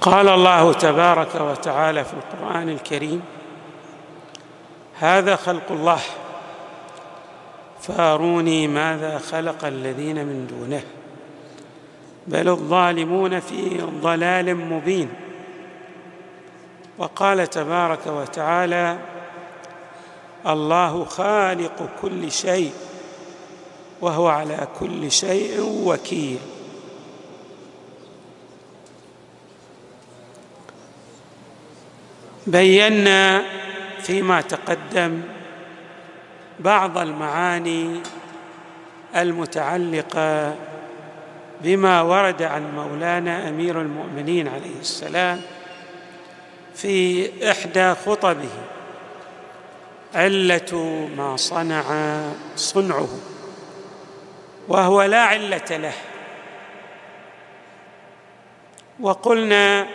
قال 0.00 0.28
الله 0.28 0.72
تبارك 0.72 1.34
وتعالى 1.34 2.04
في 2.04 2.12
القرآن 2.12 2.68
الكريم 2.68 3.22
هذا 4.98 5.36
خلق 5.36 5.62
الله. 5.70 6.00
فاروني 7.80 8.68
ماذا 8.68 9.18
خلق 9.18 9.64
الذين 9.64 10.16
من 10.16 10.46
دونه؟ 10.46 10.82
بل 12.26 12.48
الظالمون 12.48 13.40
في 13.40 13.80
ضلال 14.02 14.56
مبين. 14.56 15.08
وقال 16.98 17.50
تبارك 17.50 18.06
وتعالى 18.06 18.98
الله 20.46 21.04
خالق 21.04 21.88
كل 22.02 22.32
شيء 22.32 22.72
وهو 24.00 24.28
على 24.28 24.68
كل 24.80 25.10
شيء 25.10 25.60
وكيل. 25.84 26.38
بينا 32.50 33.42
فيما 34.02 34.40
تقدم 34.40 35.22
بعض 36.60 36.98
المعاني 36.98 38.00
المتعلقة 39.16 40.56
بما 41.60 42.02
ورد 42.02 42.42
عن 42.42 42.74
مولانا 42.74 43.48
أمير 43.48 43.80
المؤمنين 43.80 44.48
عليه 44.48 44.80
السلام 44.80 45.40
في 46.74 47.30
إحدى 47.50 47.94
خطبه 47.94 48.48
علة 50.14 51.06
ما 51.16 51.36
صنع 51.36 51.84
صنعه 52.56 53.08
وهو 54.68 55.02
لا 55.02 55.20
علة 55.20 55.70
له. 55.70 55.92
وقلنا 59.00 59.86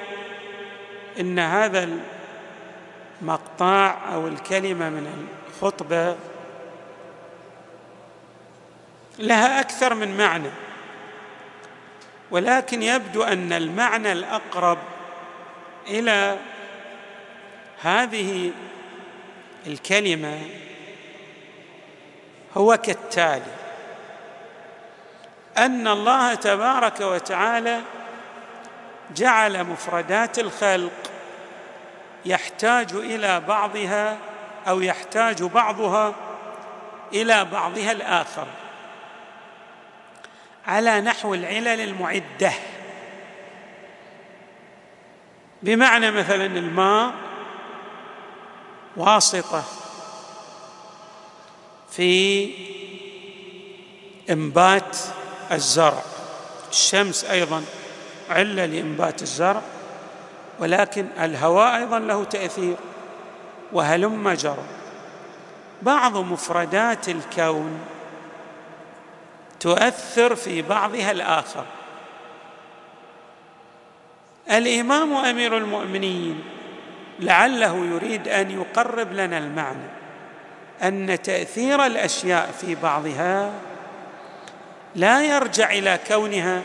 إن 1.20 1.40
هذا 1.40 1.90
مقطع 3.22 3.98
أو 4.14 4.28
الكلمة 4.28 4.90
من 4.90 5.28
الخطبة 5.48 6.16
لها 9.20 9.60
أكثر 9.60 9.94
من 9.94 10.18
معنى 10.18 10.50
ولكن 12.32 12.84
يبدو 12.84 13.24
أن 13.24 13.54
المعنى 13.54 14.12
الأقرب 14.12 14.78
إلى 15.88 16.38
هذه 17.82 18.52
الكلمة 19.68 20.40
هو 22.58 22.78
كالتالي 22.78 23.56
أن 25.58 25.88
الله 25.88 26.34
تبارك 26.34 27.02
وتعالى 27.02 27.82
جعل 29.16 29.64
مفردات 29.64 30.40
الخلق 30.40 31.15
يحتاج 32.26 32.94
إلى 32.94 33.40
بعضها 33.40 34.18
أو 34.68 34.82
يحتاج 34.82 35.44
بعضها 35.44 36.16
إلى 37.14 37.46
بعضها 37.46 37.92
الآخر 37.92 38.48
على 40.68 41.02
نحو 41.02 41.34
العلل 41.34 41.82
المعدة. 41.82 42.52
بمعنى 45.64 46.12
مثلا 46.12 46.46
الماء 46.46 47.14
واسطة 48.98 49.64
في 51.92 52.52
إنبات 54.30 54.98
الزرع. 55.52 56.04
الشمس 56.70 57.26
أيضا 57.26 57.64
علة 58.30 58.66
لإنبات 58.66 59.22
الزرع. 59.22 59.62
ولكن 60.60 61.08
الهواء 61.20 61.78
أيضا 61.78 62.00
له 62.00 62.24
تأثير 62.24 62.76
وهلم 63.74 64.30
جرى. 64.30 64.64
بعض 65.82 66.18
مفردات 66.18 67.10
الكون 67.10 67.80
تؤثر 69.60 70.36
في 70.36 70.62
بعضها 70.62 71.12
الآخر. 71.12 71.66
الإمام 74.52 75.14
أمير 75.14 75.58
المؤمنين 75.58 76.44
لعله 77.20 77.86
يريد 77.86 78.28
أن 78.28 78.52
يقرب 78.52 79.14
لنا 79.14 79.38
المعنى 79.38 79.90
أن 80.84 81.22
تأثير 81.22 81.86
الأشياء 81.86 82.52
في 82.52 82.76
بعضها 82.76 83.52
لا 84.96 85.24
يرجع 85.24 85.72
إلى 85.72 86.00
كونها 86.08 86.62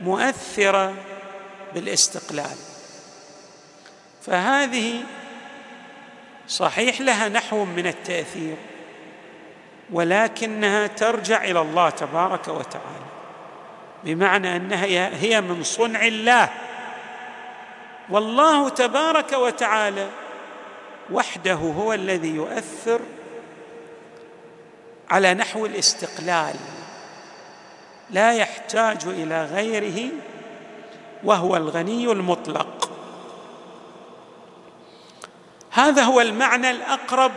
مؤثرة 0.00 0.94
بالاستقلال. 1.74 2.67
فهذه 4.28 5.02
صحيح 6.48 7.00
لها 7.00 7.28
نحو 7.28 7.64
من 7.64 7.86
التأثير 7.86 8.56
ولكنها 9.92 10.86
ترجع 10.86 11.44
إلى 11.44 11.60
الله 11.60 11.90
تبارك 11.90 12.48
وتعالى 12.48 13.08
بمعنى 14.04 14.56
أنها 14.56 14.84
هي 15.20 15.40
من 15.40 15.62
صنع 15.62 16.06
الله. 16.06 16.48
والله 18.10 18.68
تبارك 18.68 19.32
وتعالى 19.32 20.08
وحده 21.10 21.54
هو 21.54 21.92
الذي 21.92 22.28
يؤثر 22.28 23.00
على 25.10 25.34
نحو 25.34 25.66
الاستقلال 25.66 26.54
لا 28.10 28.32
يحتاج 28.32 29.06
إلى 29.06 29.44
غيره 29.44 30.10
وهو 31.24 31.56
الغني 31.56 32.12
المطلق. 32.12 32.77
هذا 35.70 36.02
هو 36.02 36.20
المعنى 36.20 36.70
الأقرب. 36.70 37.32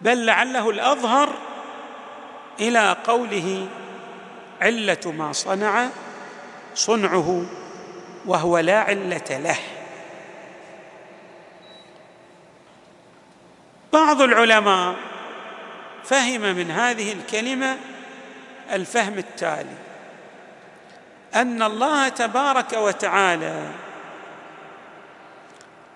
بل 0.00 0.26
لعله 0.26 0.70
الأظهر 0.70 1.34
إلى 2.60 2.96
قوله 3.06 3.68
علة 4.60 5.00
ما 5.06 5.32
صنع 5.32 5.88
صنعه 6.74 7.42
وهو 8.26 8.58
لا 8.58 8.80
علة 8.80 9.38
له. 9.38 9.58
بعض 13.92 14.22
العلماء 14.22 14.94
فهم 16.04 16.40
من 16.40 16.70
هذه 16.70 17.12
الكلمة 17.12 17.76
الفهم 18.72 19.18
التالي 19.18 19.76
أن 21.34 21.62
الله 21.62 22.08
تبارك 22.08 22.72
وتعالى 22.72 23.70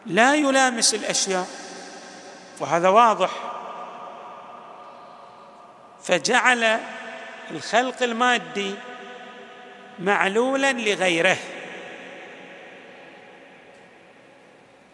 لا 0.06 0.34
يلامس 0.34 0.94
الأشياء. 0.94 1.46
وهذا 2.60 2.88
واضح. 2.88 3.30
فجعل 6.02 6.80
الخلق 7.50 8.02
المادي 8.02 8.74
معلولا 9.98 10.72
لغيره. 10.72 11.36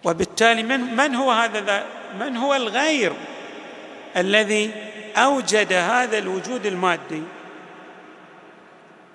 وبالتالي 0.05 0.63
من 0.63 0.81
من 0.97 1.15
هو 1.15 1.31
هذا 1.31 1.87
من 2.21 2.37
هو 2.37 2.55
الغير 2.55 3.13
الذي 4.17 4.71
أوجد 5.17 5.73
هذا 5.73 6.19
الوجود 6.19 6.67
المادي؟ 6.67 7.23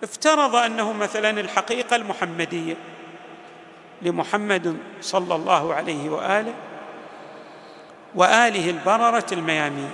افترض 0.03 0.55
أنه 0.55 0.93
مثلا 0.93 1.29
الحقيقة 1.29 1.95
المحمدية. 1.95 2.75
لمحمد 4.01 4.77
صلى 5.01 5.35
الله 5.35 5.73
عليه 5.73 6.09
وآله 6.09 6.53
وآله 8.15 8.69
البررة 8.69 9.25
الميامين. 9.31 9.91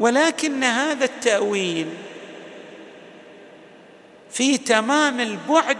ولكن 0.00 0.64
هذا 0.64 1.04
التأويل 1.04 1.94
في 4.30 4.58
تمام 4.58 5.20
البعد 5.20 5.76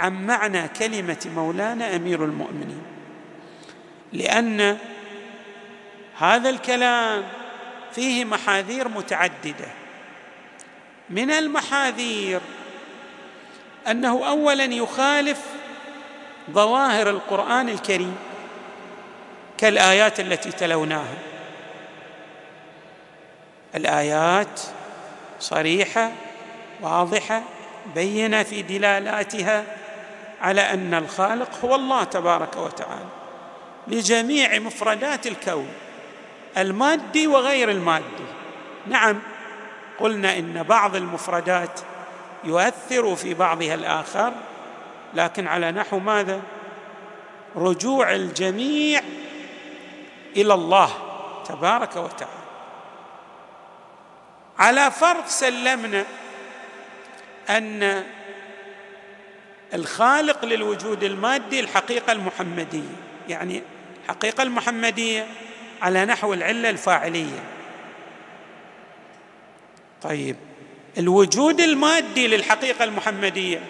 عن 0.00 0.26
معنى 0.26 0.68
كلمة 0.68 1.26
مولانا 1.34 1.96
أمير 1.96 2.24
المؤمنين 2.24 2.82
لأن 4.12 4.78
هذا 6.18 6.50
الكلام 6.50 7.22
فيه 7.92 8.24
محاذير 8.24 8.88
متعددة. 8.88 9.68
من 11.10 11.30
المحاذير 11.30 12.40
أنه 13.90 14.28
اولا 14.28 14.64
يخالف 14.64 15.40
ظواهر 16.50 17.10
القرآن 17.10 17.68
الكريم 17.68 18.16
كالآيات 19.58 20.20
التي 20.20 20.52
تلوناها. 20.52 21.18
الآيات 23.74 24.60
صريحة 25.40 26.10
واضحة 26.80 27.42
بينة 27.94 28.42
في 28.42 28.62
دلالاتها 28.62 29.64
على 30.40 30.60
أن 30.60 30.94
الخالق 30.94 31.64
هو 31.64 31.74
الله 31.74 32.04
تبارك 32.04 32.56
وتعالى. 32.56 33.08
لجميع 33.88 34.58
مفردات 34.58 35.26
الكون 35.26 35.68
المادي 36.56 37.26
وغير 37.26 37.70
المادي. 37.70 38.28
نعم 38.86 39.18
قلنا 40.00 40.38
إن 40.38 40.62
بعض 40.62 40.96
المفردات 40.96 41.80
يؤثر 42.44 43.16
في 43.16 43.34
بعضها 43.34 43.74
الآخر 43.74 44.32
لكن 45.14 45.46
على 45.46 45.72
نحو 45.72 45.98
ماذا؟ 45.98 46.40
رجوع 47.56 48.14
الجميع 48.14 49.00
إلى 50.36 50.54
الله 50.54 50.90
تبارك 51.48 51.96
وتعالى. 51.96 52.32
على 54.58 54.90
فرض 54.90 55.26
سلمنا 55.26 56.04
أن 57.50 58.04
الخالق 59.74 60.44
للوجود 60.44 61.04
المادي 61.04 61.60
الحقيقة 61.60 62.12
المحمدية 62.12 62.96
يعني 63.28 63.62
الحقيقة 64.04 64.42
المحمدية 64.42 65.26
على 65.82 66.04
نحو 66.04 66.32
العلة 66.32 66.70
الفاعلية. 66.70 67.44
طيب 70.02 70.36
الوجود 70.98 71.60
المادي 71.60 72.26
للحقيقة 72.26 72.84
المحمدية. 72.84 73.60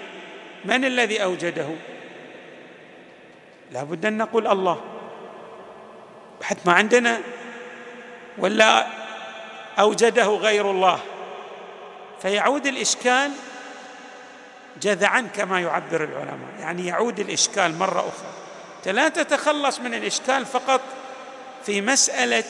من 0.64 0.84
الذي 0.84 1.22
أوجده؟ 1.22 1.68
لا 3.72 3.82
بد 3.82 4.06
أن 4.06 4.18
نقول 4.18 4.46
الله. 4.46 4.80
حتى 6.42 6.60
ما 6.66 6.72
عندنا 6.72 7.20
ولا 8.38 8.86
أوجده 9.78 10.26
غير 10.26 10.70
الله. 10.70 11.00
فيعود 12.22 12.66
الإشكال 12.66 13.30
جذعا 14.82 15.20
كما 15.20 15.60
يعبر 15.60 16.04
العلماء. 16.04 16.50
يعني 16.60 16.86
يعود 16.86 17.20
الإشكال 17.20 17.78
مرة 17.78 18.00
أخرى. 18.00 18.92
لا 18.92 19.08
تتخلص 19.08 19.80
من 19.80 19.94
الإشكال 19.94 20.46
فقط 20.46 20.80
في 21.66 21.80
مسألة 21.80 22.44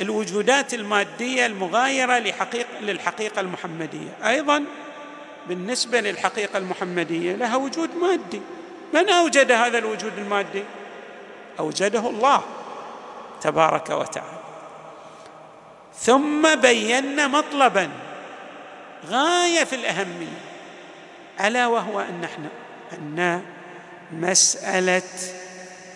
الوجودات 0.00 0.74
المادية 0.74 1.46
المغايرة 1.46 2.18
لحقيقة 2.18 2.80
للحقيقة 2.80 3.40
المحمدية. 3.40 4.08
أيضا 4.24 4.64
بالنسبة 5.48 6.00
للحقيقة 6.00 6.58
المحمدية 6.58 7.36
لها 7.36 7.56
وجود 7.56 7.90
مادي. 7.96 8.40
من 8.94 9.08
أوجد 9.08 9.52
هذا 9.52 9.78
الوجود 9.78 10.18
المادي؟ 10.18 10.64
أوجده 11.58 12.10
الله 12.10 12.42
تبارك 13.40 13.90
وتعالى. 13.90 14.38
ثم 15.94 16.54
بينا 16.54 17.26
مطلبا 17.26 17.90
غاية 19.06 19.64
في 19.64 19.76
الأهمية 19.76 20.38
ألا 21.40 21.66
وهو 21.66 22.00
أن 22.00 22.20
نحن 22.20 22.48
أن 22.92 23.42
مسألة 24.12 25.02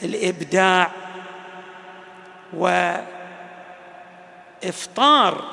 الإبداع 0.03 0.91
وافطار 4.65 5.45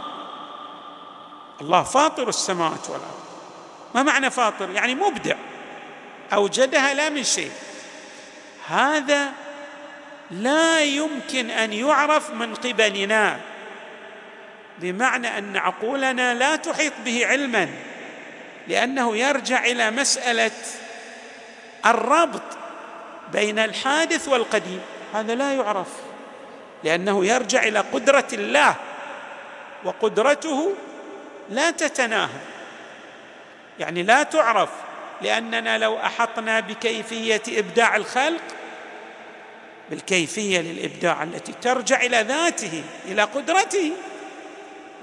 الله 1.61 1.83
فاطر 1.83 2.29
السماوات 2.29 2.89
والأرض. 2.89 3.27
ما 3.95 4.03
معنى 4.03 4.29
فاطر؟ 4.29 4.69
يعني 4.69 4.95
مبدع. 4.95 5.35
أوجدها 6.33 6.93
لا 6.93 7.09
من 7.09 7.23
شيء. 7.23 7.51
هذا 8.67 9.31
لا 10.31 10.83
يمكن 10.83 11.49
أن 11.49 11.73
يعرف 11.73 12.29
من 12.29 12.55
قبلنا. 12.55 13.39
بمعنى 14.79 15.37
أن 15.37 15.57
عقولنا 15.57 16.33
لا 16.33 16.55
تحيط 16.55 16.93
به 17.05 17.25
علما. 17.25 17.69
لأنه 18.67 19.17
يرجع 19.17 19.65
إلى 19.65 19.91
مسألة 19.91 20.51
الربط 21.85 22.57
بين 23.31 23.59
الحادث 23.59 24.27
والقديم. 24.27 24.81
هذا 25.13 25.35
لا 25.35 25.53
يعرف. 25.53 25.87
لأنه 26.83 27.25
يرجع 27.25 27.63
إلى 27.63 27.79
قدرة 27.79 28.27
الله. 28.33 28.75
وقدرته 29.83 30.73
لا 31.49 31.71
تتناهى 31.71 32.39
يعني 33.79 34.03
لا 34.03 34.23
تعرف 34.23 34.69
لأننا 35.21 35.77
لو 35.77 35.97
أحطنا 35.97 36.59
بكيفية 36.59 37.41
إبداع 37.47 37.95
الخلق 37.95 38.41
بالكيفية 39.89 40.59
للإبداع 40.59 41.23
التي 41.23 41.53
ترجع 41.61 42.01
إلى 42.01 42.21
ذاته 42.21 42.83
إلى 43.05 43.23
قدرته 43.23 43.91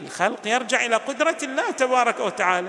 الخلق 0.02 0.46
يرجع 0.46 0.86
إلى 0.86 0.96
قدرة 0.96 1.36
الله 1.42 1.70
تبارك 1.70 2.20
وتعالى. 2.20 2.68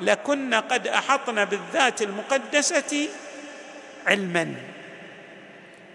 لكنا 0.00 0.60
قد 0.60 0.86
أحطنا 0.86 1.44
بالذات 1.44 2.02
المقدسة 2.02 3.08
علما. 4.06 4.54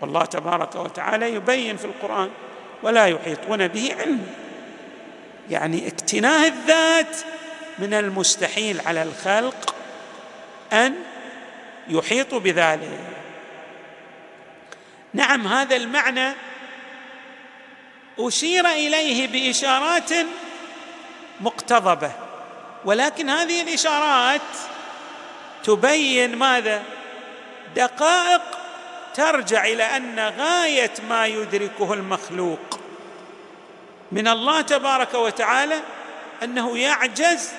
والله 0.02 0.26
تبارك 0.26 0.76
وتعالى 0.76 1.34
يبين 1.34 1.78
في 1.78 1.86
القرآن 1.86 2.30
ولا 2.84 3.08
يحيطون 3.08 3.68
به 3.68 3.96
علما 4.00 4.41
يعني 5.52 5.88
اكتناه 5.88 6.48
الذات 6.48 7.18
من 7.80 7.94
المستحيل 7.94 8.82
على 8.86 9.04
الخلق 9.04 9.76
أن 10.74 10.96
يحيطوا 11.88 12.40
بذلك. 12.40 13.00
نعم 15.14 15.48
هذا 15.48 15.76
المعنى 15.76 16.34
أشير 18.20 18.68
إليه 18.68 19.28
بإشارات 19.28 20.10
مقتضبة 21.42 22.12
ولكن 22.86 23.30
هذه 23.30 23.62
الإشارات 23.62 24.42
تبين 25.64 26.36
ماذا؟ 26.36 26.84
دقائق 27.76 28.42
ترجع 29.14 29.66
إلى 29.66 29.84
أن 29.84 30.20
غاية 30.20 30.94
ما 31.10 31.26
يدركه 31.26 31.94
المخلوق. 31.94 32.81
من 34.12 34.28
الله 34.28 34.62
تبارك 34.62 35.14
وتعالى 35.14 35.80
أنه 36.44 36.78
يعجز 36.78 37.50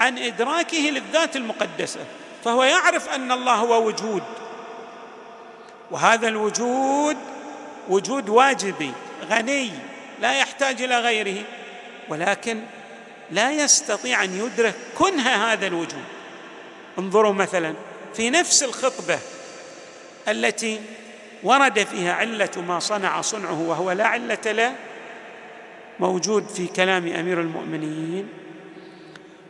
عن 0.00 0.18
إدراكه 0.18 0.78
للذات 0.78 1.36
المقدسة 1.36 2.00
فهو 2.44 2.62
يعرف 2.64 3.08
أن 3.08 3.32
الله 3.32 3.54
هو 3.54 3.86
وجود. 3.86 4.22
وهذا 5.90 6.28
الوجود 6.28 7.16
وجود 7.88 8.28
واجبي 8.28 8.92
غني 9.30 9.70
لا 10.20 10.38
يحتاج 10.38 10.82
إلى 10.82 10.98
غيره 10.98 11.44
ولكن 12.08 12.62
لا 13.30 13.50
يستطيع 13.50 14.24
أن 14.24 14.38
يدرك 14.38 14.74
كنه 14.98 15.52
هذا 15.52 15.66
الوجود. 15.66 16.04
انظروا 16.98 17.32
مثلا 17.32 17.74
في 18.14 18.30
نفس 18.30 18.62
الخطبة 18.62 19.18
التي 20.28 20.80
ورد 21.42 21.84
فيها 21.84 22.12
علة 22.12 22.50
ما 22.56 22.78
صنع 22.78 23.20
صنعه 23.20 23.60
وهو 23.60 23.92
لا 23.92 24.06
علة 24.06 24.38
له 24.46 24.74
موجود 26.00 26.46
في 26.48 26.66
كلام 26.66 27.06
أمير 27.06 27.40
المؤمنين 27.40 28.28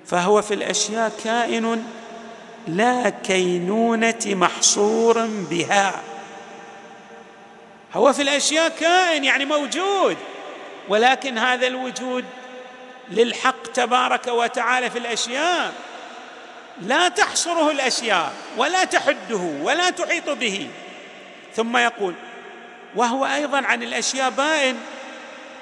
فهو 0.07 0.43
في 0.43 0.55
الأشياء 0.55 1.13
كائن 1.25 1.85
لا 2.69 3.11
كينونة 3.11 4.21
محصور 4.27 5.27
بها. 5.27 6.03
هو 7.95 8.13
في 8.13 8.23
الأشياء 8.23 8.69
كائن 8.69 9.25
يعني 9.25 9.45
موجود 9.45 10.17
ولكن 10.89 11.39
هذا 11.39 11.67
الوجود 11.67 12.25
للحق 13.11 13.63
تبارك 13.63 14.27
وتعالى 14.27 14.91
في 14.91 14.99
الأشياء 14.99 15.73
لا 16.83 17.09
تحصره 17.09 17.71
الأشياء 17.71 18.33
ولا 18.57 18.85
تحده 18.85 19.53
ولا 19.63 19.91
تحيط 19.91 20.31
به. 20.31 20.69
ثم 21.55 21.77
يقول 21.77 22.15
وهو 22.97 23.27
أيضا 23.27 23.59
عن 23.59 23.83
الأشياء 23.83 24.31
بائن 24.31 24.77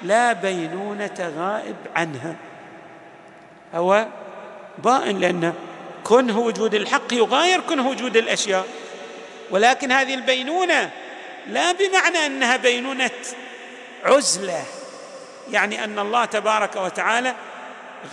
لا 0.01 0.33
بينونة 0.33 1.33
غائب 1.37 1.75
عنها. 1.95 2.35
هو 3.75 4.07
بائن 4.77 5.19
لأن 5.19 5.53
كنه 6.03 6.39
وجود 6.39 6.73
الحق 6.73 7.13
يغاير 7.13 7.59
كنه 7.59 7.87
وجود 7.89 8.17
الأشياء. 8.17 8.67
ولكن 9.51 9.91
هذه 9.91 10.13
البينونة 10.13 10.91
لا 11.47 11.71
بمعنى 11.71 12.17
أنها 12.25 12.57
بينونة 12.57 13.11
عزلة 14.05 14.63
يعني 15.51 15.83
أن 15.83 15.99
الله 15.99 16.25
تبارك 16.25 16.75
وتعالى 16.75 17.35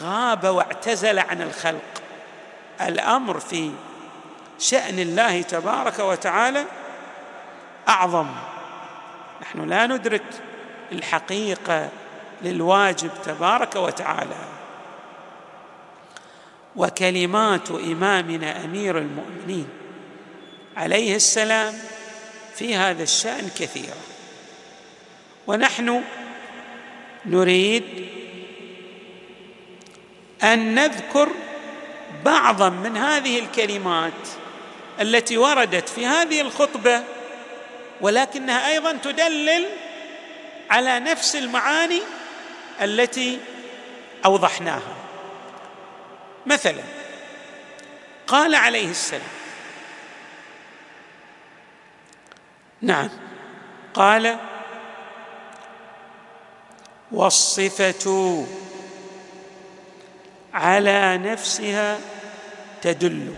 غاب 0.03 0.45
واعتزل 0.45 1.19
عن 1.19 1.43
الخلق. 1.43 2.03
الأمر 2.81 3.41
في 3.41 3.71
شأن 4.59 4.99
الله 4.99 5.43
تبارك 5.43 5.99
وتعالى 5.99 6.65
أعظم. 7.89 8.27
نحن 9.43 9.69
لا 9.69 9.87
ندرك 9.87 10.23
الحقيقة 10.93 11.89
للواجب 12.43 13.11
تبارك 13.25 13.77
وتعالى. 13.77 14.37
وكلمات 16.77 17.71
إمامنا 17.71 18.65
أمير 18.65 18.99
المؤمنين 18.99 19.69
عليه 20.77 21.17
السلام 21.17 21.75
في 22.55 22.75
هذا 22.77 23.03
الشأن 23.03 23.49
كثيرة. 23.59 23.97
ونحن 25.47 26.03
نريد 27.27 27.85
أن 30.43 30.75
نذكر 30.75 31.29
بعضا 32.25 32.69
من 32.69 32.97
هذه 32.97 33.39
الكلمات 33.39 34.13
التي 35.01 35.39
وردت 35.39 35.89
في 35.89 36.07
هذه 36.07 36.41
الخطبة 36.41 37.03
ولكنها 38.01 38.69
أيضا 38.69 38.93
تدلل 38.93 39.67
على 40.71 41.01
نفس 41.01 41.37
المعاني 41.37 42.03
التي 42.81 43.41
أوضحناها. 44.25 44.97
مثلا 46.47 46.83
قال 48.27 48.55
عليه 48.55 48.91
السلام 48.91 49.37
نعم 52.83 53.11
قال 53.95 54.39
والصفة 57.13 58.47
على 60.55 61.19
نفسها 61.19 61.99
تدل 62.83 63.35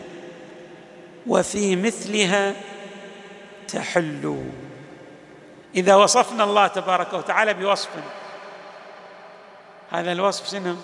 وفي 1.26 1.76
مثلها 1.76 2.54
تحل. 3.68 4.50
إذا 5.74 5.94
وصفنا 5.94 6.44
الله 6.44 6.66
تبارك 6.66 7.12
وتعالى 7.12 7.54
بوصف. 7.54 7.88
هذا 9.90 10.12
الوصف 10.12 10.50
شنو؟ 10.50 10.76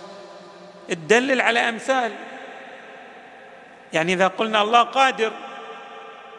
تدلل 0.88 1.40
على 1.40 1.60
أمثال. 1.60 2.12
يعني 3.92 4.12
إذا 4.12 4.28
قلنا 4.28 4.62
الله 4.62 4.82
قادر 4.82 5.32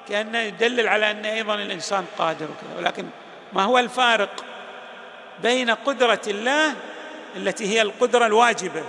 كانه 0.10 0.40
يدلل 0.40 0.88
على 0.88 1.12
أن 1.12 1.26
أيضا 1.26 1.56
الإنسان 1.56 2.06
قادر 2.18 2.46
وكذا. 2.46 2.78
ولكن 2.78 3.06
ما 3.54 3.64
هو 3.64 3.80
الفارق 3.80 4.46
بين 5.44 5.70
قدرة 5.70 6.22
الله 6.28 6.74
التي 7.36 7.68
هي 7.68 7.82
القدرة 7.82 8.26
الواجبة 8.26 8.84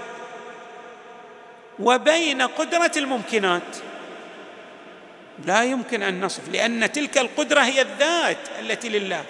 وبين 1.78 2.42
قدرة 2.42 2.92
الممكنات؟ 2.96 3.76
لا 5.44 5.64
يمكن 5.64 6.02
أن 6.02 6.20
نصف 6.24 6.48
لأن 6.48 6.92
تلك 6.92 7.18
القدرة 7.18 7.60
هي 7.60 7.82
الذات 7.82 8.38
التي 8.60 8.88
لله. 8.88 9.24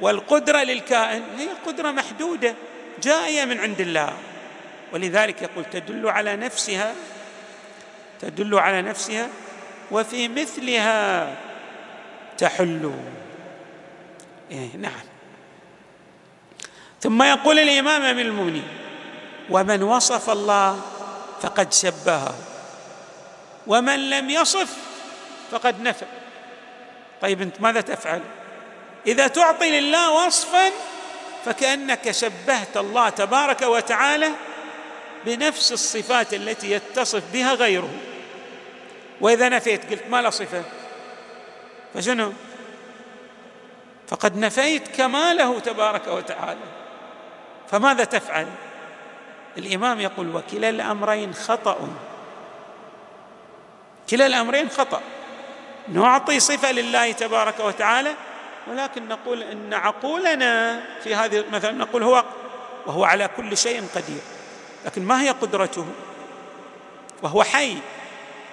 والقدرة 0.00 0.58
للكائن 0.62 1.22
هي 1.38 1.48
قدرة 1.66 1.90
محدودة 1.90 2.54
جاية 3.02 3.44
من 3.44 3.60
عند 3.60 3.80
الله. 3.80 4.12
ولذلك 4.92 5.42
يقول 5.42 5.64
تدل 5.64 6.08
على 6.08 6.36
نفسها 6.36 6.94
تدل 8.20 8.58
على 8.58 8.82
نفسها 8.82 9.28
وفي 9.90 10.28
مثلها 10.28 11.36
تحل. 12.38 12.94
إيه 14.50 14.76
نعم. 14.76 15.08
ثم 17.00 17.22
يقول 17.22 17.58
الإمام 17.58 18.02
امير 18.02 18.26
المؤمنين 18.26 18.68
ومن 19.50 19.82
وصف 19.82 20.30
الله 20.30 20.80
فقد 21.40 21.72
شبهه 21.72 22.34
ومن 23.66 24.10
لم 24.10 24.30
يصف 24.30 24.76
فقد 25.50 25.80
نفى 25.80 26.06
طيب 27.20 27.42
أنت 27.42 27.60
ماذا 27.60 27.80
تفعل؟ 27.80 28.20
إذا 29.06 29.26
تعطي 29.26 29.80
لله 29.80 30.26
وصفا 30.26 30.70
فكأنك 31.44 32.10
شبهت 32.10 32.76
الله 32.76 33.08
تبارك 33.08 33.62
وتعالى 33.62 34.30
بنفس 35.26 35.72
الصفات 35.72 36.34
التي 36.34 36.70
يتصف 36.70 37.22
بها 37.32 37.54
غيره. 37.54 37.90
وإذا 39.20 39.48
نفيت 39.48 39.90
قلت 39.90 40.02
ما 40.08 40.22
له 40.22 40.30
صفة؟ 40.30 40.62
فشنو؟ 41.94 42.32
فقد 44.08 44.36
نفيت 44.36 44.88
كماله 44.88 45.60
تبارك 45.60 46.06
وتعالى. 46.06 46.68
فماذا 47.70 48.04
تفعل؟ 48.04 48.46
الإمام 49.58 50.00
يقول 50.00 50.36
وكلا 50.36 50.68
الأمرين 50.68 51.34
خطأ. 51.34 51.88
كلا 54.10 54.26
الأمرين 54.26 54.68
خطأ. 54.70 55.00
نعطي 55.88 56.40
صفة 56.40 56.72
لله 56.72 57.12
تبارك 57.12 57.60
وتعالى 57.60 58.14
ولكن 58.70 59.08
نقول 59.08 59.42
إن 59.42 59.74
عقولنا 59.74 60.82
في 61.04 61.14
هذه 61.14 61.44
مثلا 61.52 61.72
نقول 61.72 62.02
هو 62.02 62.24
وهو 62.86 63.04
على 63.04 63.28
كل 63.36 63.56
شيء 63.56 63.84
قدير 63.94 64.20
لكن 64.86 65.02
ما 65.02 65.22
هي 65.22 65.30
قدرته؟ 65.30 65.86
وهو 67.22 67.42
حي. 67.42 67.76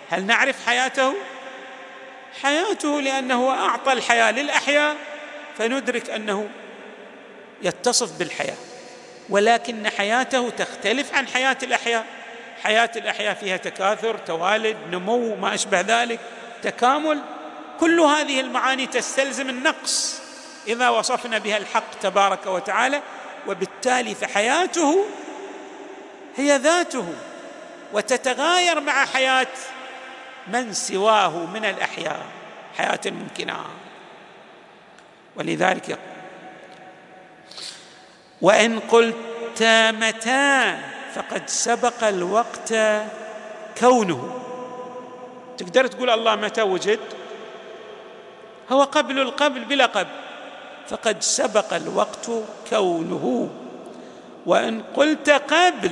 هل 0.09 0.25
نعرف 0.25 0.65
حياته؟ 0.65 1.13
حياته 2.41 3.01
لأنه 3.01 3.49
أعطى 3.51 3.93
الحياة 3.93 4.31
للأحياء 4.31 4.95
فندرك 5.57 6.09
أنه 6.09 6.49
يتصف 7.61 8.19
بالحياة. 8.19 8.57
ولكن 9.29 9.89
حياته 9.89 10.49
تختلف 10.49 11.13
عن 11.13 11.27
حياة 11.27 11.57
الأحياء. 11.63 12.05
حياة 12.63 12.91
الأحياء 12.95 13.33
فيها 13.33 13.57
تكاثر 13.57 14.17
توالد 14.17 14.77
نمو 14.91 15.35
ما 15.35 15.53
أشبه 15.53 15.81
ذلك 15.81 16.19
تكامل. 16.61 17.21
كل 17.79 17.99
هذه 17.99 18.39
المعاني 18.39 18.87
تستلزم 18.87 19.49
النقص 19.49 20.21
إذا 20.67 20.89
وصفنا 20.89 21.37
بها 21.37 21.57
الحق 21.57 21.99
تبارك 22.01 22.45
وتعالى 22.45 23.01
وبالتالي 23.47 24.15
فحياته 24.15 25.05
هي 26.35 26.57
ذاته 26.57 27.05
وتتغاير 27.93 28.79
مع 28.79 29.05
حياة 29.05 29.47
من 30.47 30.73
سواه 30.73 31.45
من 31.45 31.65
الأحياء 31.65 32.25
حياة 32.77 32.99
الممكنات 33.05 33.65
ولذلك 35.35 35.99
وإن 38.41 38.79
قلت 38.79 39.63
متى 39.93 40.77
فقد 41.15 41.49
سبق 41.49 42.03
الوقت 42.03 42.73
كونه. 43.79 44.41
تقدر 45.57 45.87
تقول 45.87 46.09
الله 46.09 46.35
متى 46.35 46.61
وجد؟ 46.61 46.99
هو 48.71 48.83
قبل 48.83 49.19
القبل 49.19 49.59
بلا 49.59 49.85
قبل. 49.85 50.09
فقد 50.87 51.23
سبق 51.23 51.73
الوقت 51.73 52.29
كونه. 52.69 53.49
وإن 54.45 54.83
قلت 54.95 55.29
قبل 55.29 55.91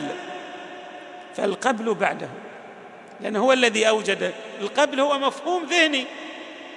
فالقبل 1.35 1.93
بعده. 1.93 2.29
لأنه 3.21 3.39
هو 3.39 3.53
الذي 3.53 3.89
أوجد. 3.89 4.33
القبل 4.61 4.99
هو 4.99 5.19
مفهوم 5.19 5.63
ذهني. 5.63 6.05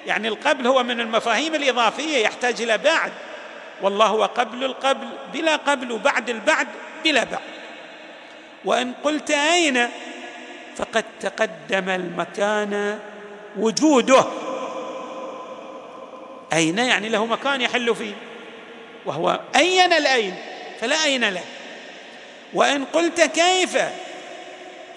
يعني 0.07 0.29
القبل 0.29 0.67
هو 0.67 0.83
من 0.83 1.01
المفاهيم 1.01 1.55
الإضافية 1.55 2.17
يحتاج 2.17 2.63
إلى 2.63 2.79
بعد. 2.79 3.13
والله 3.83 4.07
هو 4.07 4.25
قبل 4.25 4.65
القبل 4.65 5.07
بلا 5.33 5.57
قبل 5.57 5.93
وبعد 5.93 6.31
البعد 6.31 6.69
بلا 7.05 7.25
بعد. 7.25 7.41
وإن 8.65 8.93
قلت 9.05 9.31
أين 9.31 9.89
فقد 10.77 11.05
تقدم 11.21 11.89
المكان 11.89 12.99
وجوده. 13.59 14.25
أين 16.53 16.79
يعني 16.79 17.09
له 17.09 17.27
مكان 17.27 17.61
يحل 17.61 17.97
فيه؟ 17.97 18.15
وهو 19.07 19.41
أين 19.57 19.93
الأين؟ 19.93 20.35
فلا 20.81 21.05
أين 21.05 21.29
له. 21.29 21.45
وإن 22.55 22.85
قلت 22.85 23.21
كيف؟ 23.21 23.79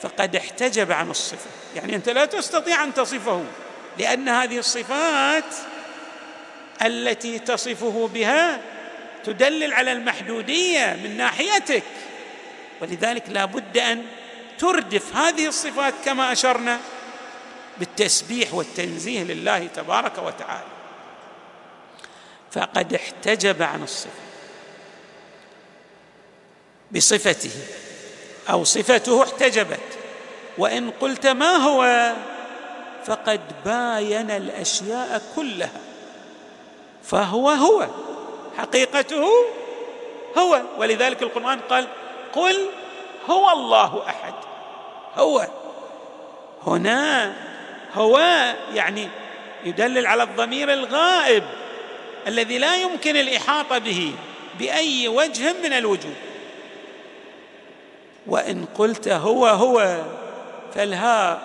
فقد 0.01 0.35
احتجب 0.35 0.91
عن 0.91 1.09
الصفة. 1.09 1.49
يعني 1.75 1.95
أنت 1.95 2.09
لا 2.09 2.25
تستطيع 2.25 2.83
أن 2.83 2.93
تصفه 2.93 3.43
لأن 3.97 4.29
هذه 4.29 4.57
الصفات 4.57 5.55
التي 6.81 7.39
تصفه 7.39 8.09
بها 8.13 8.59
تدلل 9.23 9.73
على 9.73 9.91
المحدودية 9.91 10.97
من 11.03 11.17
ناحيتك. 11.17 11.83
ولذلك 12.81 13.23
لا 13.29 13.45
بد 13.45 13.77
أن 13.77 14.05
تردف 14.59 15.15
هذه 15.15 15.47
الصفات 15.47 15.93
كما 16.05 16.31
أشرنا 16.31 16.79
بالتسبيح 17.77 18.53
والتنزيه 18.53 19.23
لله 19.23 19.67
تبارك 19.67 20.17
وتعالى. 20.17 20.78
فقد 22.51 22.93
احتجب 22.93 23.61
عن 23.61 23.83
الصفة. 23.83 24.21
بصفته 26.91 27.51
أو 28.49 28.63
صفته 28.63 29.23
احتجبت. 29.23 29.79
وإن 30.57 30.91
قلت 30.91 31.27
ما 31.27 31.55
هو 31.55 32.13
فقد 33.05 33.41
باين 33.65 34.31
الأشياء 34.31 35.21
كلها. 35.35 35.81
فهو 37.03 37.49
هو 37.49 37.87
حقيقته 38.57 39.29
هو. 40.37 40.61
ولذلك 40.77 41.23
القرآن 41.23 41.59
قال 41.59 41.87
قل 42.33 42.69
هو 43.29 43.49
الله 43.51 44.07
أحد. 44.07 44.33
هو 45.15 45.47
هنا 46.67 47.33
هو 47.93 48.19
يعني 48.73 49.09
يدلل 49.65 50.07
على 50.07 50.23
الضمير 50.23 50.73
الغائب. 50.73 51.43
الذي 52.27 52.57
لا 52.57 52.75
يمكن 52.75 53.17
الإحاطة 53.17 53.77
به 53.77 54.13
بأي 54.59 55.07
وجه 55.07 55.53
من 55.63 55.73
الوجوه 55.73 56.15
وإن 58.27 58.65
قلت 58.65 59.07
هو 59.07 59.47
هو 59.47 60.03
فالهاء 60.75 61.41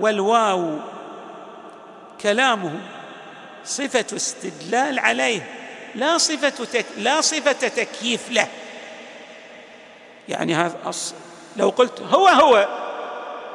والواو 0.00 0.78
كلامه 2.20 2.80
صفة 3.64 4.16
استدلال 4.16 4.98
عليه 4.98 5.50
لا 5.94 6.18
صفة 6.18 6.64
تك 6.64 6.86
لا 6.98 7.20
صفة 7.20 7.68
تكييف 7.68 8.30
له 8.30 8.48
يعني 10.28 10.54
هذا. 10.54 10.92
لو 11.56 11.68
قلت 11.68 12.00
هو 12.00 12.28
هو 12.28 12.68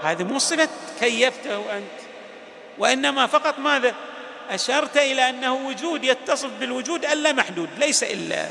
هذه 0.04 0.24
مو 0.24 0.40
صفة 0.40 0.70
كيفته 1.00 1.78
أنت 1.78 2.02
وإنما 2.78 3.28
فقط 3.28 3.60
ماذا 3.60 3.94
أشرت 4.52 4.98
إلى 4.98 5.30
أنه 5.30 5.68
وجود 5.68 6.04
يتصف 6.04 6.50
بالوجود 6.60 7.06
ألا 7.06 7.32
محدود 7.32 7.70
ليس 7.78 8.04
إلا. 8.04 8.50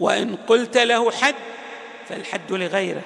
وإن 0.00 0.36
قلت 0.36 0.76
له 0.76 1.10
حد 1.10 1.34
فالحد 2.08 2.52
لغيره. 2.52 3.02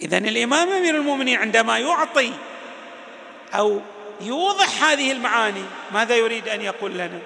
إذا 0.00 0.18
الإمام 0.18 0.68
أمير 0.68 0.96
المؤمنين 0.96 1.38
عندما 1.38 1.78
يعطي 1.78 2.32
أو 3.54 3.80
يوضح 4.20 4.84
هذه 4.84 5.12
المعاني 5.12 5.64
ماذا 5.92 6.16
يريد 6.16 6.48
أن 6.48 6.60
يقول 6.60 6.92
لنا؟ 6.92 7.18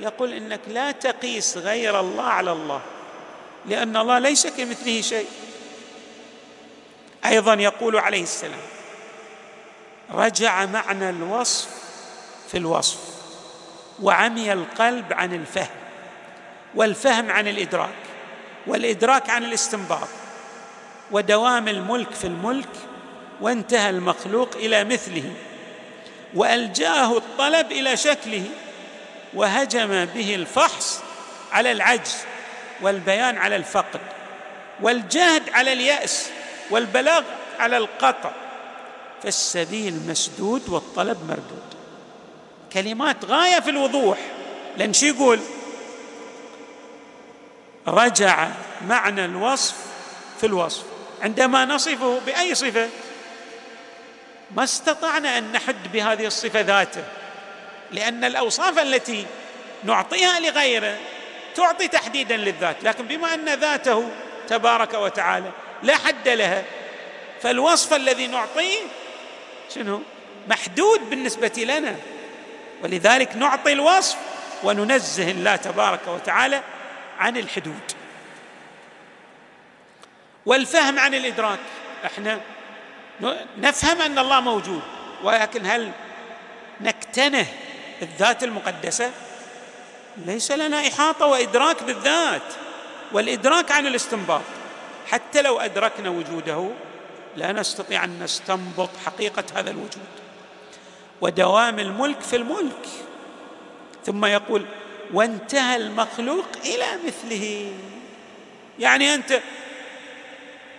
يقول 0.00 0.32
إنك 0.32 0.60
لا 0.68 0.92
تقيس 0.92 1.56
غير 1.56 2.00
الله 2.00 2.24
على 2.24 2.52
الله 2.52 2.82
لأن 3.66 3.96
الله 3.96 4.18
ليس 4.18 4.46
كمثله 4.46 5.00
شيء. 5.00 5.28
أيضا 7.26 7.54
يقول 7.54 7.96
عليه 7.96 8.22
السلام 8.22 8.81
رجع 10.12 10.66
معنى 10.66 11.10
الوصف 11.10 11.68
في 12.50 12.58
الوصف 12.58 12.98
وعمي 14.02 14.52
القلب 14.52 15.12
عن 15.12 15.34
الفهم 15.34 15.76
والفهم 16.74 17.30
عن 17.30 17.48
الإدراك 17.48 17.94
والإدراك 18.66 19.30
عن 19.30 19.44
الاستنباط 19.44 20.08
ودوام 21.10 21.68
الملك 21.68 22.10
في 22.10 22.26
الملك 22.26 22.68
وانتهى 23.40 23.90
المخلوق 23.90 24.56
إلى 24.56 24.84
مثله 24.84 25.32
وألجاه 26.34 27.16
الطلب 27.16 27.72
إلى 27.72 27.96
شكله 27.96 28.44
وهجم 29.34 30.04
به 30.04 30.34
الفحص 30.34 31.00
على 31.52 31.72
العجز 31.72 32.16
والبيان 32.80 33.38
على 33.38 33.56
الفقد 33.56 34.00
والجهد 34.80 35.42
على 35.50 35.72
اليأس 35.72 36.30
والبلاغ 36.70 37.22
على 37.58 37.76
القطع 37.76 38.30
فالسبيل 39.22 39.94
مسدود 40.08 40.68
والطلب 40.68 41.18
مردود. 41.28 41.62
كلمات 42.72 43.24
غاية 43.24 43.60
في 43.60 43.70
الوضوح 43.70 44.18
لأن 44.76 44.92
شو 44.92 45.06
يقول؟ 45.06 45.40
رجع 47.88 48.48
معنى 48.86 49.24
الوصف 49.24 49.76
في 50.40 50.46
الوصف. 50.46 50.84
عندما 51.22 51.64
نصفه 51.64 52.20
بأي 52.26 52.54
صفة؟ 52.54 52.88
ما 54.56 54.64
استطعنا 54.64 55.38
أن 55.38 55.52
نحد 55.52 55.92
بهذه 55.92 56.26
الصفة 56.26 56.60
ذاته 56.60 57.04
لأن 57.90 58.24
الأوصاف 58.24 58.78
التي 58.78 59.26
نعطيها 59.84 60.40
لغيره 60.40 60.96
تعطي 61.54 61.88
تحديدا 61.88 62.36
للذات 62.36 62.84
لكن 62.84 63.06
بما 63.06 63.34
أن 63.34 63.54
ذاته 63.54 64.10
تبارك 64.48 64.94
وتعالى 64.94 65.50
لا 65.82 65.96
حد 65.96 66.28
لها 66.28 66.64
فالوصف 67.42 67.94
الذي 67.94 68.26
نعطيه 68.26 68.80
شنو؟ 69.74 70.02
محدود 70.48 71.10
بالنسبة 71.10 71.52
لنا. 71.56 71.96
ولذلك 72.82 73.36
نعطي 73.36 73.72
الوصف 73.72 74.16
وننزه 74.64 75.30
الله 75.30 75.56
تبارك 75.56 76.08
وتعالى 76.08 76.62
عن 77.18 77.36
الحدود. 77.36 77.92
والفهم 80.46 80.98
عن 80.98 81.14
الإدراك. 81.14 81.58
إحنا 82.06 82.40
نفهم 83.58 84.02
أن 84.02 84.18
الله 84.18 84.40
موجود 84.40 84.82
ولكن 85.22 85.66
هل 85.66 85.90
نكتنه 86.80 87.46
الذات 88.02 88.44
المقدسة؟ 88.44 89.10
ليس 90.16 90.52
لنا 90.52 90.88
إحاطة 90.88 91.26
وإدراك 91.26 91.82
بالذات 91.82 92.42
والإدراك 93.12 93.72
عن 93.72 93.86
الاستنباط. 93.86 94.42
حتى 95.10 95.42
لو 95.42 95.60
أدركنا 95.60 96.10
وجوده 96.10 96.68
لا 97.36 97.52
نستطيع 97.52 98.04
أن 98.04 98.18
نستنبط 98.22 98.90
حقيقة 99.06 99.44
هذا 99.54 99.70
الوجود. 99.70 100.08
ودوام 101.20 101.78
الملك 101.78 102.20
في 102.20 102.36
الملك. 102.36 102.88
ثم 104.06 104.24
يقول 104.24 104.64
وانتهى 105.12 105.76
المخلوق 105.76 106.46
إلى 106.64 106.86
مثله. 107.06 107.72
يعني 108.78 109.14
أنت 109.14 109.40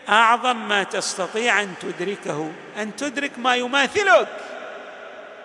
أعظم 0.10 0.68
ما 0.68 0.84
تستطيع 0.84 1.62
أن 1.62 1.74
تدركه 1.82 2.52
أن 2.78 2.96
تدرك 2.96 3.40
ما 3.40 3.56
يماثلك. 3.56 4.28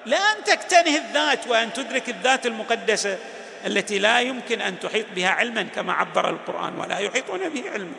لا 0.06 0.16
أن 0.16 0.44
تكتنه 0.44 0.96
الذات 0.96 1.46
وأن 1.46 1.72
تدرك 1.72 2.08
الذات 2.08 2.46
المقدسة 2.46 3.18
التي 3.66 3.98
لا 3.98 4.20
يمكن 4.20 4.60
أن 4.60 4.80
تحيط 4.80 5.06
بها 5.16 5.28
علما 5.28 5.62
كما 5.62 5.92
عبر 5.92 6.30
القرآن 6.30 6.78
ولا 6.78 6.98
يحيطون 6.98 7.48
به 7.48 7.70
علما. 7.70 7.96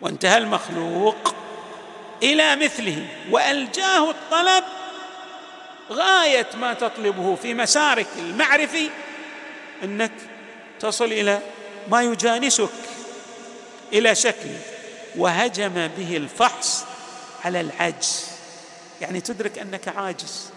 وانتهى 0.00 0.38
المخلوق 0.38 1.34
إلى 2.22 2.56
مثله 2.56 3.06
وألجاه 3.30 4.10
الطلب 4.10 4.64
غاية 5.90 6.46
ما 6.60 6.74
تطلبه 6.74 7.34
في 7.34 7.54
مسارك 7.54 8.06
المعرفي 8.18 8.90
إنك 9.84 10.12
تصل 10.80 11.04
إلى 11.04 11.40
ما 11.88 12.02
يجانسك 12.02 12.70
إلى 13.92 14.14
شكل 14.14 14.48
وهجم 15.16 15.88
به 15.98 16.16
الفحص 16.16 16.84
على 17.44 17.60
العجز. 17.60 18.26
يعني 19.00 19.20
تدرك 19.20 19.58
أنك 19.58 19.88
عاجز. 19.88 20.50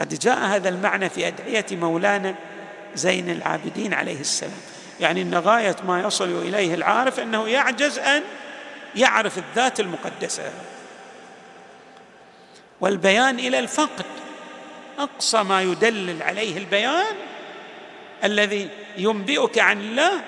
قد 0.00 0.18
جاء 0.18 0.38
هذا 0.38 0.68
المعنى 0.68 1.10
في 1.10 1.28
أدعية 1.28 1.66
مولانا 1.72 2.34
زين 2.94 3.30
العابدين 3.30 3.94
عليه 3.94 4.20
السلام. 4.20 4.60
يعني 5.00 5.22
إن 5.22 5.34
غاية 5.34 5.76
ما 5.86 6.00
يصل 6.00 6.42
إليه 6.42 6.74
العارف 6.74 7.20
إنه 7.20 7.48
يعجز 7.48 7.98
أن 7.98 8.22
يعرف 8.96 9.38
الذات 9.38 9.80
المقدسة. 9.80 10.52
والبيان 12.82 13.38
إلى 13.38 13.58
الفقد. 13.58 14.04
أقصى 14.98 15.42
ما 15.42 15.62
يدلل 15.62 16.22
عليه 16.22 16.58
البيان 16.58 17.16
الذي 18.24 18.68
ينبئك 18.96 19.58
عن 19.58 19.80
الله 19.80 20.20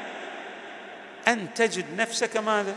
أن 1.29 1.55
تجد 1.55 1.85
نفسك 1.97 2.37
ماذا؟ 2.37 2.75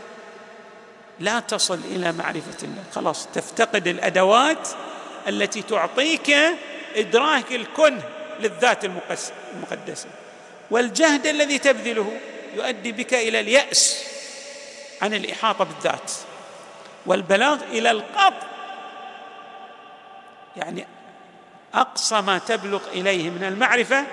لا 1.20 1.40
تصل 1.40 1.80
إلى 1.90 2.12
معرفة 2.12 2.62
الله. 2.62 2.84
خلاص 2.94 3.26
تفتقد 3.34 3.88
الأدوات 3.88 4.68
التي 5.28 5.62
تعطيك 5.62 6.36
إدراك 6.96 7.52
الكنه 7.52 8.02
للذات 8.40 8.84
المقدسة. 8.84 10.08
والجهد 10.70 11.26
الذي 11.26 11.58
تبذله 11.58 12.12
يؤدي 12.56 12.92
بك 12.92 13.14
إلى 13.14 13.40
اليأس 13.40 14.04
عن 15.02 15.14
الإحاطة 15.14 15.64
بالذات. 15.64 16.12
والبلاغ 17.06 17.58
إلى 17.72 17.90
القطع 17.90 18.57
يعني 20.56 20.86
أقصى 21.74 22.20
ما 22.20 22.38
تبلغ 22.38 22.80
إليه 22.92 23.30
من 23.30 23.44
المعرفة 23.44 24.04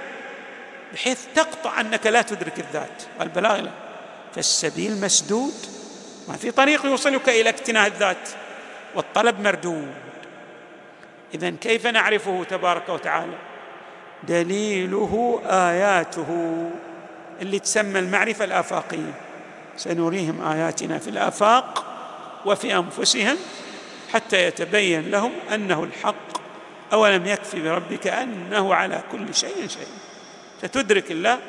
بحيث 0.93 1.25
تقطع 1.35 1.81
أنك 1.81 2.07
لا 2.07 2.21
تدرك 2.21 2.59
الذات 2.59 3.03
والبلاغ 3.19 3.67
فالسبيل 4.35 5.01
مسدود 5.01 5.53
ما 6.27 6.37
في 6.37 6.51
طريق 6.51 6.85
يوصلك 6.85 7.29
إلى 7.29 7.49
اكتناء 7.49 7.87
الذات 7.87 8.29
والطلب 8.95 9.39
مردود. 9.39 9.93
اذا 11.33 11.49
كيف 11.49 11.87
نعرفه 11.87 12.43
تبارك 12.43 12.89
وتعالى؟ 12.89 13.37
دليله 14.23 15.41
آياته 15.45 16.61
اللي 17.41 17.59
تسمى 17.59 17.99
المعرفة 17.99 18.45
الآفاقية. 18.45 19.13
سنريهم 19.77 20.47
آياتنا 20.47 20.99
في 20.99 21.09
الآفاق 21.09 21.85
وفي 22.45 22.75
أنفسهم. 22.75 23.37
حتى 24.15 24.47
يتبين 24.47 25.11
لهم 25.11 25.31
أنه 25.53 25.83
الحق 25.83 26.37
أولم 26.93 27.25
يكفي 27.25 27.61
بربك 27.61 28.07
أنه 28.07 28.75
على 28.75 29.03
كل 29.11 29.35
شيء 29.35 29.67
شيء 29.67 29.87
فتدرك 30.61 31.11
الله 31.11 31.39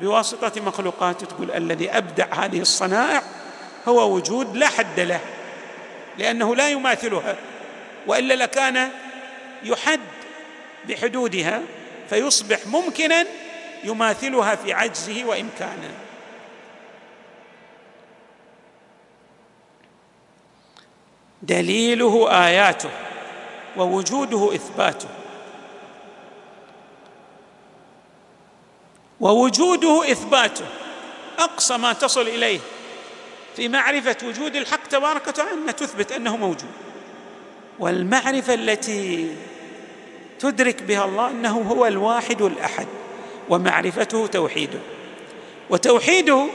بواسطة 0.00 0.62
مخلوقاته 0.62 1.26
تقول 1.26 1.50
الذي 1.50 1.90
أبدع 1.90 2.26
هذه 2.34 2.60
الصنائع 2.60 3.22
هو 3.88 4.14
وجود 4.14 4.56
لا 4.56 4.68
حد 4.68 5.00
له 5.00 5.20
لأنه 6.18 6.56
لا 6.56 6.68
يماثلها 6.68 7.36
وإلا 8.06 8.34
لكان 8.34 8.88
يحد 9.62 10.00
بحدودها 10.88 11.62
فيصبح 12.10 12.58
ممكنا 12.66 13.26
يماثلها 13.84 14.54
في 14.54 14.72
عجزه 14.72 15.24
وإمكانه. 15.24 15.90
دليله 21.42 22.46
آياته 22.46 22.90
ووجوده 23.76 24.54
إثباته. 24.54 25.08
ووجوده 29.20 30.12
إثباته. 30.12 30.64
أقصى 31.38 31.76
ما 31.76 31.92
تصل 31.92 32.28
إليه 32.28 32.60
في 33.56 33.68
معرفة 33.68 34.16
وجود 34.24 34.56
الحق 34.56 34.86
تبارك 34.86 35.28
وتعالى 35.28 35.50
أن 35.50 35.76
تثبت 35.76 36.12
أنه 36.12 36.36
موجود. 36.36 36.70
والمعرفة 37.78 38.54
التي 38.54 39.36
تدرك 40.38 40.82
بها 40.82 41.04
الله 41.04 41.30
أنه 41.30 41.60
هو 41.60 41.86
الواحد 41.86 42.42
الأحد 42.42 42.86
ومعرفته 43.48 44.26
توحيده. 44.26 44.78
وتوحيده 45.70 46.46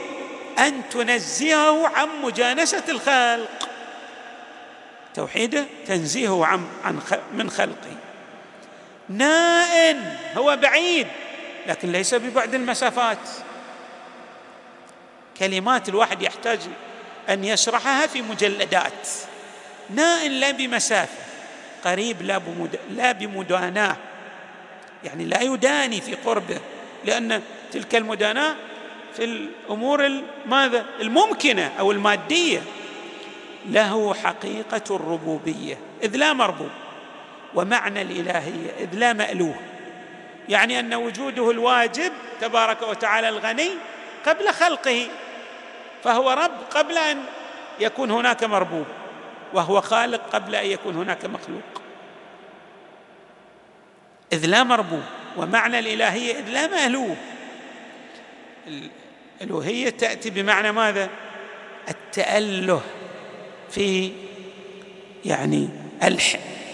أن 0.59 0.81
تنزهه 0.89 1.87
عن 1.87 2.07
مجانسة 2.23 2.83
الخلق. 2.89 3.66
توحيده 5.17 5.65
تنزيهه 5.87 6.45
عن 6.83 6.99
من 7.33 7.49
خلقه. 7.49 7.97
نائن 9.09 10.15
هو 10.37 10.57
بعيد 10.61 11.07
لكن 11.67 11.91
ليس 11.91 12.13
ببعد 12.13 12.55
المسافات. 12.55 13.17
كلمات 15.39 15.89
الواحد 15.89 16.21
يحتاج 16.21 16.59
أن 17.29 17.43
يشرحها 17.43 18.07
في 18.07 18.21
مجلدات. 18.21 19.07
نائن 19.89 20.31
لا 20.31 20.51
بمسافة 20.51 21.23
قريب 21.83 22.21
لا 22.21 22.37
بمد... 22.37 22.79
لا 22.89 23.11
بمداناة. 23.11 23.95
يعني 25.03 25.25
لا 25.25 25.41
يداني 25.41 26.01
في 26.01 26.15
قربه 26.15 26.59
لأن 27.05 27.41
تلك 27.71 27.95
المداناة 27.95 28.55
في 29.15 29.23
الأمور 29.23 30.21
ماذا؟ 30.45 30.85
الممكنة 30.99 31.71
أو 31.79 31.91
المادية. 31.91 32.61
له 33.65 34.13
حقيقة 34.13 34.95
الربوبية 34.95 35.77
إذ 36.03 36.15
لا 36.15 36.33
مربوب 36.33 36.69
ومعنى 37.55 38.01
الإلهية 38.01 38.71
إذ 38.79 38.95
لا 38.95 39.13
مألوه. 39.13 39.55
يعني 40.49 40.79
أن 40.79 40.93
وجوده 40.93 41.51
الواجب 41.51 42.11
تبارك 42.41 42.81
وتعالى 42.81 43.29
الغني 43.29 43.69
قبل 44.25 44.53
خلقه 44.53 45.07
فهو 46.03 46.31
رب 46.31 46.51
قبل 46.71 46.97
أن 46.97 47.23
يكون 47.79 48.11
هناك 48.11 48.43
مربوب 48.43 48.85
وهو 49.53 49.81
خالق 49.81 50.21
قبل 50.33 50.55
أن 50.55 50.65
يكون 50.65 50.95
هناك 50.95 51.25
مخلوق. 51.25 51.81
إذ 54.33 54.45
لا 54.45 54.63
مربوب 54.63 55.03
ومعنى 55.37 55.79
الإلهية 55.79 56.39
إذ 56.39 56.49
لا 56.49 56.67
مألوه. 56.67 57.15
الالوهيه 59.41 59.89
تأتي 59.89 60.29
بمعنى 60.29 60.71
ماذا؟ 60.71 61.09
التأله. 61.89 62.81
في 63.71 64.11
يعني 65.25 65.69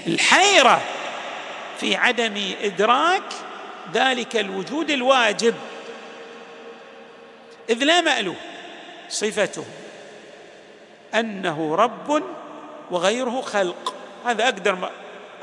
الحيرة 0.07 0.81
في 1.79 1.95
عدم 1.95 2.53
إدراك 2.61 3.23
ذلك 3.93 4.35
الوجود 4.37 4.91
الواجب. 4.91 5.55
إذ 7.69 7.83
لا 7.83 8.01
مالوه 8.01 8.35
صفته 9.09 9.65
أنه 11.15 11.75
رب 11.75 12.23
وغيره 12.91 13.41
خلق. 13.41 13.93
هذا 14.25 14.43
أقدر 14.43 14.75
ما 14.75 14.89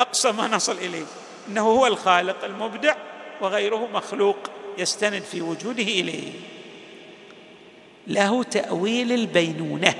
أقصى 0.00 0.32
ما 0.32 0.48
نصل 0.48 0.78
إليه. 0.78 1.04
إنه 1.48 1.62
هو 1.62 1.86
الخالق 1.86 2.44
المبدع 2.44 2.94
وغيره 3.40 3.88
مخلوق 3.94 4.36
يستند 4.78 5.22
في 5.22 5.42
وجوده 5.42 5.82
إليه. 5.82 6.32
له 8.06 8.42
تأويل 8.42 9.12
البينونة. 9.12 9.94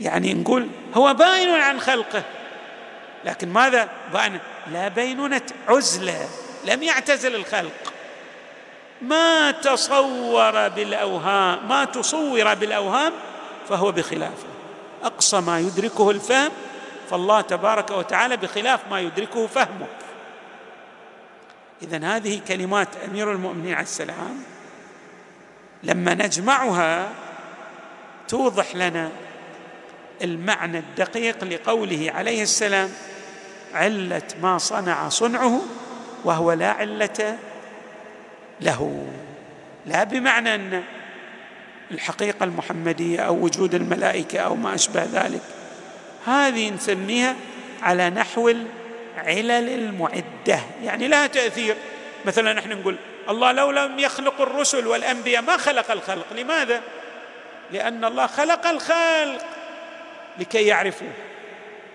يعني 0.00 0.34
نقول 0.34 0.68
هو 0.94 1.14
باين 1.14 1.54
عن 1.54 1.80
خلقه. 1.80 2.22
لكن 3.24 3.48
ماذا؟ 3.48 3.88
بان 4.12 4.38
لا 4.72 4.88
بينونة 4.88 5.42
عزلة. 5.68 6.28
لم 6.64 6.82
يعتزل 6.82 7.34
الخلق. 7.34 7.92
ما 9.02 9.50
تصور 9.50 10.68
بالأوهام 10.68 11.68
ما 11.68 11.84
تصور 11.84 12.54
بالأوهام 12.54 13.12
فهو 13.68 13.92
بخلافه. 13.92 14.46
أقصى 15.04 15.40
ما 15.40 15.60
يدركه 15.60 16.10
الفهم 16.10 16.50
فالله 17.10 17.40
تبارك 17.40 17.90
وتعالى 17.90 18.36
بخلاف 18.36 18.80
ما 18.90 19.00
يدركه 19.00 19.46
فهمك 19.46 19.88
اذا 21.82 22.16
هذه 22.16 22.40
كلمات 22.48 22.88
أمير 23.08 23.32
المؤمنين 23.32 23.72
عليه 23.72 23.82
السلام 23.82 24.42
لما 25.82 26.14
نجمعها 26.14 27.08
توضح 28.28 28.76
لنا 28.76 29.10
المعنى 30.24 30.78
الدقيق 30.78 31.44
لقوله 31.44 32.12
عليه 32.14 32.42
السلام 32.42 32.90
علة 33.74 34.22
ما 34.42 34.58
صنع 34.58 35.08
صنعه 35.08 35.60
وهو 36.24 36.52
لا 36.52 36.70
علة 36.70 37.38
له. 38.60 39.06
لا 39.86 40.04
بمعنى 40.04 40.54
أن 40.54 40.82
الحقيقة 41.90 42.44
المحمدية 42.44 43.20
أو 43.20 43.34
وجود 43.34 43.74
الملائكة 43.74 44.38
أو 44.38 44.54
ما 44.54 44.74
أشبه 44.74 45.04
ذلك. 45.12 45.40
هذه 46.26 46.70
نسميها 46.70 47.36
على 47.82 48.10
نحو 48.10 48.48
العلل 48.48 49.68
المعدة. 49.68 50.60
يعني 50.82 51.08
لها 51.08 51.26
تأثير. 51.26 51.76
مثلا 52.24 52.52
نحن 52.52 52.72
نقول 52.72 52.96
الله 53.28 53.52
لو 53.52 53.70
لم 53.70 53.98
يخلق 53.98 54.40
الرسل 54.40 54.86
والأنبياء 54.86 55.42
ما 55.42 55.56
خلق 55.56 55.90
الخلق. 55.90 56.26
لماذا؟ 56.36 56.80
لأن 57.72 58.04
الله 58.04 58.26
خلق 58.26 58.66
الخلق. 58.66 59.53
لكي 60.38 60.66
يعرفوه. 60.66 61.12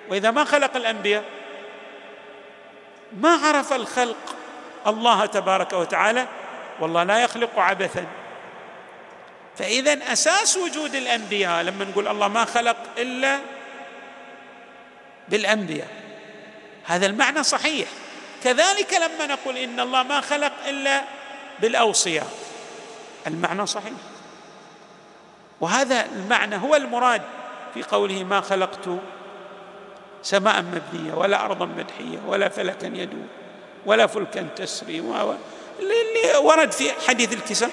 وإذا 0.09 0.31
ما 0.31 0.43
خلق 0.43 0.75
الأنبياء 0.75 1.23
ما 3.13 3.29
عرف 3.29 3.73
الخلق 3.73 4.35
الله 4.87 5.25
تبارك 5.25 5.73
وتعالى 5.73 6.27
والله 6.79 7.03
لا 7.03 7.23
يخلق 7.23 7.59
عبثا. 7.59 8.05
فاذا 9.57 10.13
أساس 10.13 10.57
وجود 10.57 10.95
الأنبياء 10.95 11.63
لما 11.63 11.85
نقول 11.85 12.07
الله 12.07 12.27
ما 12.27 12.45
خلق 12.45 12.77
إلا 12.97 13.39
بالأنبياء. 15.29 15.87
هذا 16.85 17.05
المعنى 17.05 17.43
صحيح. 17.43 17.87
كذلك 18.43 18.93
لما 18.93 19.25
نقول 19.25 19.57
إن 19.57 19.79
الله 19.79 20.03
ما 20.03 20.21
خلق 20.21 20.53
إلا 20.67 21.03
بالأوصياء. 21.59 22.27
المعنى 23.27 23.65
صحيح. 23.65 23.93
وهذا 25.61 26.05
المعنى 26.05 26.55
هو 26.55 26.75
المراد 26.75 27.21
في 27.73 27.83
قوله 27.83 28.23
ما 28.23 28.41
خلقت 28.41 28.89
سماء 30.23 30.61
مبنية 30.61 31.13
ولا 31.13 31.45
أرضا 31.45 31.65
مدحية 31.65 32.19
ولا 32.27 32.49
فلكا 32.49 32.85
يدور 32.85 33.27
ولا 33.85 34.07
فلكا 34.07 34.47
تسري 34.55 34.99
اللي 34.99 36.37
ورد 36.43 36.71
في 36.71 36.91
حديث 37.07 37.33
الكساء. 37.33 37.69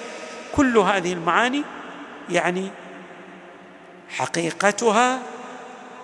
كل 0.55 0.77
هذه 0.77 1.13
المعاني 1.13 1.63
يعني 2.29 2.71
حقيقتها 4.09 5.19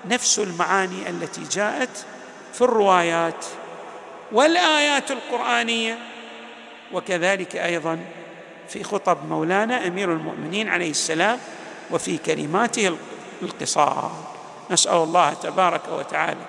نفس 0.06 0.40
المعاني 0.40 1.10
التي 1.10 1.42
جاءت 1.52 2.06
في 2.54 2.62
الروايات 2.62 3.46
والآيات 4.32 5.12
القرآنية 5.12 5.98
وكذلك 6.94 7.56
أيضا 7.56 8.00
في 8.70 8.84
خطب 8.84 9.18
مولانا 9.30 9.88
أمير 9.88 10.14
المؤمنين 10.14 10.70
عليه 10.70 10.90
السلام 10.90 11.40
وفي 11.92 12.18
كلماته 12.18 12.98
القصار 13.42 14.12
نسأل 14.72 14.96
الله 14.96 15.34
تبارك 15.34 15.82
وتعالى 15.92 16.46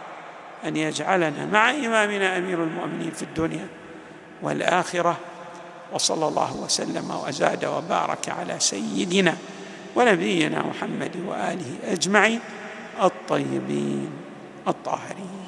أن 0.65 0.77
يجعلنا 0.77 1.47
مع 1.53 1.71
إمامنا 1.71 2.39
أمير 2.39 2.63
المؤمنين 2.63 3.11
في 3.11 3.23
الدنيا 3.23 3.69
والآخرة. 4.43 5.17
وصلى 5.93 6.29
الله 6.29 6.57
وسلم 6.57 7.11
وزاد 7.11 7.65
وبارك 7.65 8.29
على 8.29 8.55
سيدنا 8.59 9.37
ونبينا 9.97 10.63
محمد 10.63 11.17
وآله 11.27 11.93
أجمعين 11.93 12.41
الطيبين 13.03 14.11
الطاهرين. 14.69 15.44